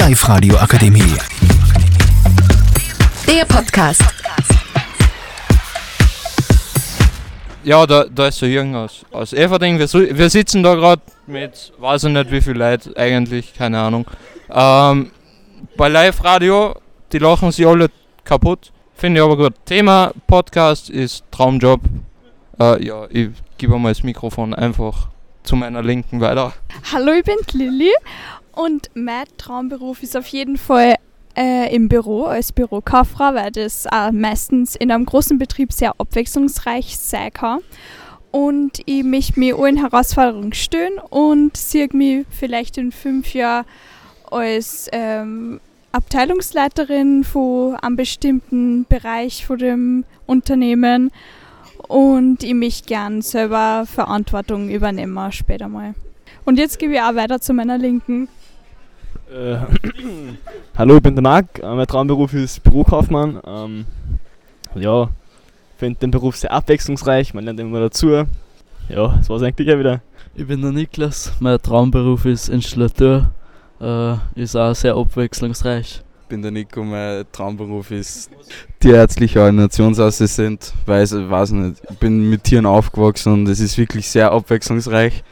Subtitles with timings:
[0.00, 1.14] Live-Radio Akademie.
[3.28, 4.02] Der Podcast.
[7.62, 9.78] Ja, da, da ist so Jürgen aus, aus Everding.
[9.78, 14.06] Wir, wir sitzen da gerade mit, weiß ich nicht wie viel Leute eigentlich, keine Ahnung.
[14.50, 15.10] Ähm,
[15.76, 16.76] bei Live-Radio,
[17.12, 17.90] die lachen sich alle
[18.24, 18.72] kaputt.
[18.94, 19.52] Finde ich aber gut.
[19.66, 21.82] Thema Podcast ist Traumjob.
[22.58, 25.08] Äh, ja, ich gebe mal das Mikrofon einfach
[25.42, 26.54] zu meiner Linken weiter.
[26.90, 27.92] Hallo, ich bin Lilly
[28.52, 30.96] und mein Traumberuf ist auf jeden Fall
[31.36, 36.96] äh, im Büro als Bürokauffrau, weil das äh, meistens in einem großen Betrieb sehr abwechslungsreich
[36.98, 37.60] sein kann.
[38.30, 43.64] Und ich möchte mich allen Herausforderungen stellen und sehe mich vielleicht in fünf Jahren
[44.30, 45.60] als ähm,
[45.92, 51.10] Abteilungsleiterin von einem bestimmten Bereich von dem Unternehmen
[51.88, 55.94] und ich möchte gern selber Verantwortung übernehmen später mal.
[56.44, 58.28] Und jetzt gebe ich auch weiter zu meiner Linken.
[59.30, 59.58] Äh,
[60.76, 61.60] Hallo, ich bin der Marc.
[61.60, 63.40] Äh, mein Traumberuf ist Bürokaufmann.
[63.46, 63.84] Ähm,
[64.74, 65.08] ja,
[65.78, 67.32] finde den Beruf sehr abwechslungsreich.
[67.32, 68.08] Man lernt immer dazu.
[68.08, 68.26] Ja,
[68.88, 70.00] das war's eigentlich ja wieder.
[70.34, 73.30] Ich bin der Niklas, mein Traumberuf ist Installateur,
[73.80, 76.02] äh, ist auch sehr abwechslungsreich.
[76.28, 78.30] bin der Nico, mein Traumberuf ist
[78.80, 84.30] tierärztlicher Ordinationsassistent, weiß, weiß nicht, ich bin mit Tieren aufgewachsen und es ist wirklich sehr
[84.32, 85.22] abwechslungsreich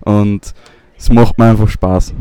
[0.00, 0.52] und
[0.98, 2.12] es macht mir einfach Spaß.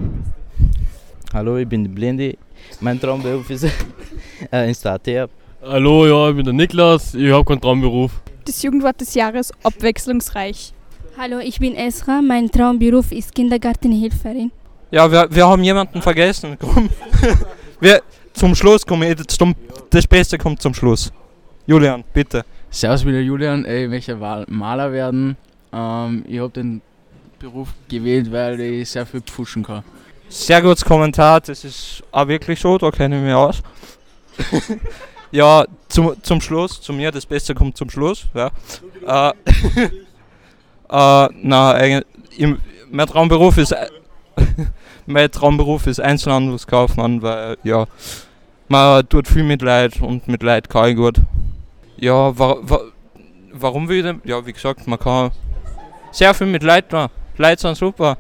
[1.32, 2.36] Hallo, ich bin die Blende.
[2.82, 3.64] Mein Traumberuf ist
[4.52, 5.30] äh, Installateur.
[5.62, 8.12] Hallo, ja, ich bin der Niklas, ich habe keinen Traumberuf.
[8.46, 10.74] Das Jugendwort des Jahres abwechslungsreich.
[11.20, 12.24] Hallo, ich bin Esra.
[12.24, 14.52] Mein Traumberuf ist Kindergartenhelferin.
[14.90, 16.58] Ja, wir, wir haben jemanden vergessen.
[16.60, 16.90] Komm.
[17.80, 18.02] wir,
[18.34, 19.16] zum Schluss kommen
[19.92, 21.12] das Beste kommt zum Schluss.
[21.68, 22.44] Julian, bitte.
[22.72, 23.66] Servus, ich bin der Julian.
[23.66, 24.16] Ey, Ich möchte
[24.48, 25.38] Maler werden.
[25.72, 26.82] Ähm, ich habe den
[27.38, 29.84] Beruf gewählt, weil ich sehr viel pfuschen kann.
[30.30, 33.64] Sehr gutes Kommentar, das ist auch wirklich so, da kenne ich mich aus.
[35.32, 38.26] ja, zum, zum Schluss, zu mir, das Beste kommt zum Schluss.
[38.36, 38.52] Ja.
[39.08, 39.32] Äh,
[40.90, 42.02] äh, na,
[42.92, 43.76] mein Traumberuf ist
[45.08, 47.88] mein Traumberuf ist Einzelhandelskaufmann, weil ja,
[48.68, 51.16] man tut viel mit Leid und mit Leid kann ich gut.
[51.98, 52.82] Ja, wa, wa,
[53.52, 54.22] warum will ich denn?
[54.26, 55.32] Ja, wie gesagt, man kann
[56.12, 57.08] sehr viel mit Leid tun.
[57.36, 58.18] Leute sind super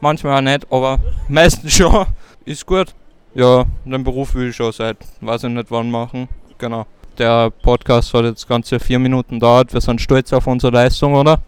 [0.00, 2.06] manchmal auch nicht, aber meistens schon.
[2.44, 2.94] Ist gut.
[3.34, 6.28] Ja, den Beruf will ich schon seit, weiß ich nicht wann machen.
[6.58, 6.86] Genau.
[7.18, 9.72] Der Podcast hat jetzt ganze vier Minuten dauert.
[9.72, 11.40] Wir sind stolz auf unsere Leistung, oder?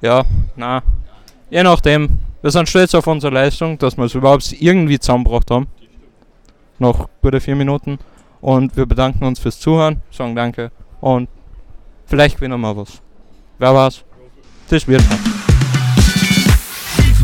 [0.00, 0.24] Ja,
[0.56, 0.82] na.
[1.50, 2.20] Je nachdem.
[2.40, 5.66] Wir sind stolz auf unsere Leistung, dass wir es überhaupt irgendwie zusammengebracht haben.
[6.78, 7.98] Noch gute vier Minuten.
[8.40, 10.70] Und wir bedanken uns fürs Zuhören, sagen Danke
[11.00, 11.28] und
[12.06, 13.02] vielleicht gewinnen wir was.
[13.58, 14.04] Wer war's?
[14.68, 15.02] Das wird.